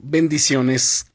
Bendiciones. 0.00 1.06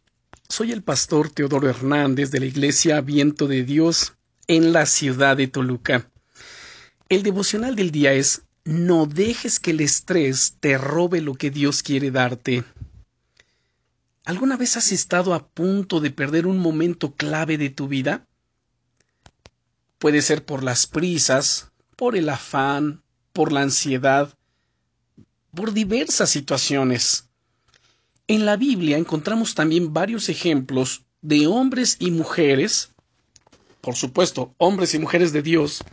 Soy 0.49 0.73
el 0.73 0.83
pastor 0.83 1.29
Teodoro 1.29 1.69
Hernández 1.69 2.31
de 2.31 2.41
la 2.41 2.47
Iglesia 2.47 2.99
Viento 2.99 3.47
de 3.47 3.63
Dios 3.63 4.15
en 4.47 4.73
la 4.73 4.85
ciudad 4.85 5.37
de 5.37 5.47
Toluca. 5.47 6.11
El 7.07 7.23
devocional 7.23 7.77
del 7.77 7.91
día 7.91 8.11
es 8.11 8.41
No 8.65 9.05
dejes 9.05 9.61
que 9.61 9.71
el 9.71 9.79
estrés 9.79 10.57
te 10.59 10.77
robe 10.77 11.21
lo 11.21 11.35
que 11.35 11.49
Dios 11.49 11.81
quiere 11.81 12.11
darte. 12.11 12.65
¿Alguna 14.25 14.57
vez 14.57 14.75
has 14.75 14.91
estado 14.91 15.33
a 15.33 15.47
punto 15.47 16.01
de 16.01 16.11
perder 16.11 16.45
un 16.45 16.57
momento 16.57 17.13
clave 17.15 17.57
de 17.57 17.69
tu 17.69 17.87
vida? 17.87 18.27
Puede 19.97 20.21
ser 20.21 20.43
por 20.43 20.61
las 20.61 20.87
prisas, 20.87 21.71
por 21.95 22.17
el 22.17 22.27
afán, 22.27 23.01
por 23.31 23.53
la 23.53 23.61
ansiedad, 23.61 24.37
por 25.55 25.71
diversas 25.71 26.29
situaciones. 26.31 27.29
En 28.33 28.47
la 28.47 28.57
Biblia 28.57 28.97
encontramos 28.97 29.53
también 29.53 29.93
varios 29.93 30.27
ejemplos 30.27 31.03
de 31.21 31.45
hombres 31.45 31.97
y 31.99 32.09
mujeres, 32.09 32.91
por 33.79 33.95
supuesto, 33.95 34.55
hombres 34.57 34.95
y 34.95 34.97
mujeres 34.97 35.33
de 35.33 35.43
Dios, 35.43 35.83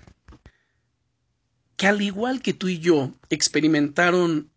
que 1.77 1.87
al 1.87 2.01
igual 2.01 2.41
que 2.41 2.55
tú 2.55 2.69
y 2.69 2.79
yo 2.79 3.13
experimentaron 3.29 4.49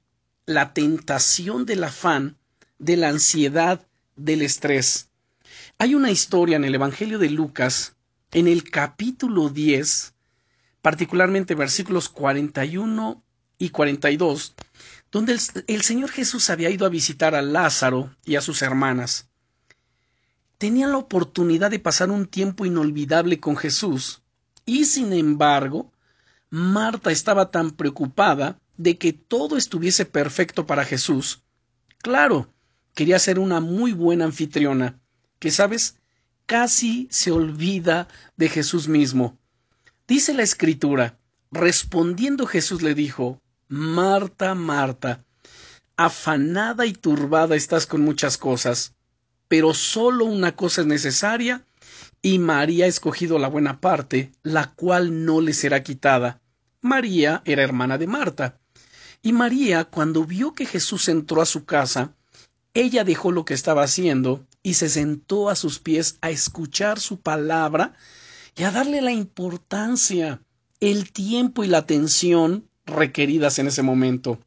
la 0.45 0.73
tentación 0.73 1.65
del 1.65 1.83
afán, 1.83 2.37
de 2.79 2.95
la 2.95 3.09
ansiedad, 3.09 3.85
del 4.15 4.43
estrés. 4.43 5.09
Hay 5.77 5.93
una 5.93 6.09
historia 6.09 6.55
en 6.55 6.63
el 6.63 6.75
Evangelio 6.75 7.19
de 7.19 7.31
Lucas, 7.31 7.97
en 8.31 8.47
el 8.47 8.63
capítulo 8.63 9.49
10, 9.49 10.13
particularmente 10.81 11.53
versículos 11.53 12.07
41 12.07 13.21
y 13.57 13.71
42, 13.71 14.55
donde 15.13 15.37
el, 15.67 15.83
Señor 15.83 16.09
Jesús 16.09 16.49
había 16.49 16.71
ido 16.71 16.87
a 16.87 16.89
visitar 16.89 17.35
a 17.35 17.43
Lázaro 17.43 18.15
y 18.25 18.35
a 18.35 18.41
sus 18.41 18.63
hermanas. 18.63 19.29
Tenían 20.57 20.91
la 20.91 20.97
oportunidad 20.97 21.69
de 21.69 21.77
pasar 21.77 22.09
un 22.09 22.25
tiempo 22.25 22.65
inolvidable 22.65 23.39
con 23.39 23.55
Jesús, 23.55 24.23
y 24.65 24.85
sin 24.85 25.13
embargo, 25.13 25.91
Marta 26.49 27.11
estaba 27.11 27.51
tan 27.51 27.71
preocupada 27.71 28.59
de 28.75 28.97
que 28.97 29.13
todo 29.13 29.55
estuviese 29.55 30.05
perfecto 30.05 30.65
para 30.65 30.83
Jesús. 30.83 31.43
Claro, 31.99 32.51
quería 32.95 33.19
ser 33.19 33.37
una 33.37 33.59
muy 33.59 33.91
buena 33.91 34.25
anfitriona, 34.25 34.99
que, 35.37 35.51
sabes, 35.51 35.99
casi 36.47 37.07
se 37.11 37.31
olvida 37.31 38.07
de 38.35 38.49
Jesús 38.49 38.87
mismo. 38.87 39.37
Dice 40.07 40.33
la 40.33 40.41
Escritura, 40.41 41.19
respondiendo 41.51 42.47
Jesús 42.47 42.81
le 42.81 42.95
dijo, 42.95 43.39
Marta, 43.75 44.53
Marta, 44.53 45.25
afanada 45.97 46.85
y 46.85 46.93
turbada 46.93 47.55
estás 47.55 47.87
con 47.87 48.01
muchas 48.01 48.37
cosas, 48.37 48.93
pero 49.47 49.73
solo 49.73 50.25
una 50.25 50.55
cosa 50.55 50.81
es 50.81 50.87
necesaria, 50.87 51.65
y 52.21 52.37
María 52.37 52.85
ha 52.85 52.87
escogido 52.87 53.39
la 53.39 53.47
buena 53.47 53.81
parte, 53.81 54.31
la 54.43 54.75
cual 54.75 55.25
no 55.25 55.41
le 55.41 55.53
será 55.53 55.81
quitada. 55.81 56.39
María 56.81 57.41
era 57.45 57.63
hermana 57.63 57.97
de 57.97 58.05
Marta. 58.05 58.59
Y 59.23 59.33
María, 59.33 59.85
cuando 59.85 60.23
vio 60.23 60.53
que 60.53 60.67
Jesús 60.67 61.09
entró 61.09 61.41
a 61.41 61.47
su 61.47 61.65
casa, 61.65 62.13
ella 62.75 63.03
dejó 63.03 63.31
lo 63.31 63.43
que 63.43 63.55
estaba 63.55 63.81
haciendo 63.81 64.45
y 64.61 64.75
se 64.75 64.87
sentó 64.87 65.49
a 65.49 65.55
sus 65.55 65.79
pies 65.79 66.19
a 66.21 66.29
escuchar 66.29 66.99
su 66.99 67.21
palabra 67.21 67.95
y 68.55 68.65
a 68.65 68.71
darle 68.71 69.01
la 69.01 69.13
importancia, 69.13 70.41
el 70.79 71.11
tiempo 71.11 71.63
y 71.63 71.67
la 71.69 71.79
atención 71.79 72.69
requeridas 72.85 73.59
en 73.59 73.67
ese 73.67 73.81
momento. 73.81 74.39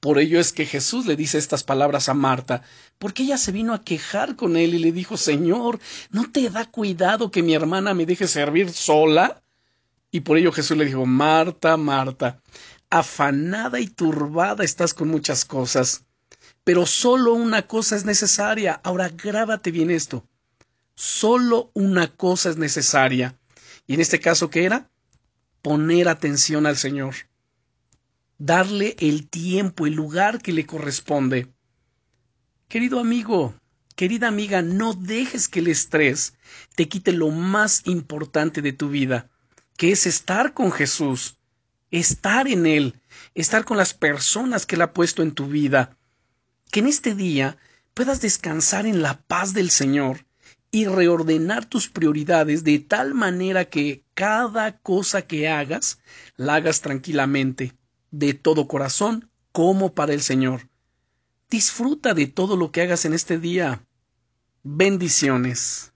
Por 0.00 0.18
ello 0.18 0.40
es 0.40 0.52
que 0.52 0.66
Jesús 0.66 1.06
le 1.06 1.16
dice 1.16 1.38
estas 1.38 1.62
palabras 1.62 2.08
a 2.08 2.14
Marta, 2.14 2.62
porque 2.98 3.24
ella 3.24 3.38
se 3.38 3.52
vino 3.52 3.74
a 3.74 3.84
quejar 3.84 4.36
con 4.36 4.56
él 4.56 4.74
y 4.74 4.78
le 4.78 4.92
dijo 4.92 5.16
Señor, 5.16 5.78
¿no 6.10 6.30
te 6.30 6.48
da 6.50 6.64
cuidado 6.64 7.30
que 7.30 7.42
mi 7.42 7.54
hermana 7.54 7.94
me 7.94 8.06
deje 8.06 8.26
servir 8.26 8.72
sola? 8.72 9.42
Y 10.10 10.20
por 10.20 10.38
ello 10.38 10.52
Jesús 10.52 10.76
le 10.76 10.86
dijo 10.86 11.04
Marta, 11.04 11.76
Marta, 11.76 12.40
afanada 12.90 13.78
y 13.80 13.88
turbada 13.88 14.64
estás 14.64 14.94
con 14.94 15.08
muchas 15.08 15.44
cosas, 15.44 16.04
pero 16.64 16.86
solo 16.86 17.34
una 17.34 17.66
cosa 17.66 17.96
es 17.96 18.04
necesaria. 18.04 18.80
Ahora 18.84 19.10
grábate 19.10 19.70
bien 19.70 19.90
esto. 19.90 20.24
Solo 20.94 21.70
una 21.74 22.08
cosa 22.08 22.50
es 22.50 22.56
necesaria. 22.56 23.38
Y 23.86 23.94
en 23.94 24.00
este 24.00 24.18
caso, 24.20 24.50
¿qué 24.50 24.64
era? 24.64 24.90
Poner 25.62 26.08
atención 26.08 26.66
al 26.66 26.76
Señor 26.76 27.14
darle 28.38 28.94
el 29.00 29.28
tiempo, 29.28 29.86
el 29.86 29.94
lugar 29.94 30.40
que 30.40 30.52
le 30.52 30.64
corresponde. 30.64 31.48
Querido 32.68 33.00
amigo, 33.00 33.54
querida 33.96 34.28
amiga, 34.28 34.62
no 34.62 34.94
dejes 34.94 35.48
que 35.48 35.58
el 35.58 35.68
estrés 35.68 36.34
te 36.76 36.88
quite 36.88 37.12
lo 37.12 37.30
más 37.30 37.82
importante 37.86 38.62
de 38.62 38.72
tu 38.72 38.88
vida, 38.88 39.28
que 39.76 39.90
es 39.90 40.06
estar 40.06 40.54
con 40.54 40.70
Jesús, 40.70 41.38
estar 41.90 42.46
en 42.46 42.66
Él, 42.66 43.00
estar 43.34 43.64
con 43.64 43.76
las 43.76 43.92
personas 43.92 44.66
que 44.66 44.76
Él 44.76 44.82
ha 44.82 44.92
puesto 44.92 45.22
en 45.22 45.32
tu 45.32 45.46
vida. 45.46 45.96
Que 46.70 46.80
en 46.80 46.86
este 46.86 47.14
día 47.14 47.56
puedas 47.94 48.20
descansar 48.20 48.86
en 48.86 49.02
la 49.02 49.20
paz 49.22 49.52
del 49.54 49.70
Señor 49.70 50.26
y 50.70 50.86
reordenar 50.86 51.64
tus 51.64 51.88
prioridades 51.88 52.64
de 52.64 52.78
tal 52.78 53.14
manera 53.14 53.64
que 53.66 54.04
cada 54.14 54.78
cosa 54.78 55.22
que 55.22 55.48
hagas 55.48 56.00
la 56.36 56.56
hagas 56.56 56.80
tranquilamente 56.80 57.74
de 58.10 58.34
todo 58.34 58.68
corazón 58.68 59.30
como 59.52 59.94
para 59.94 60.12
el 60.12 60.20
Señor. 60.20 60.68
Disfruta 61.50 62.12
de 62.14 62.26
todo 62.26 62.56
lo 62.56 62.70
que 62.70 62.82
hagas 62.82 63.04
en 63.04 63.14
este 63.14 63.38
día. 63.38 63.86
Bendiciones. 64.62 65.92